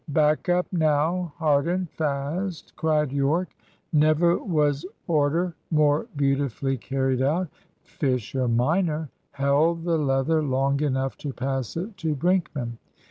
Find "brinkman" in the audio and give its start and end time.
12.15-12.79